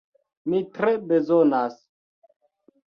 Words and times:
Mi 0.53 0.61
tre 0.77 0.95
bezonas! 1.13 1.81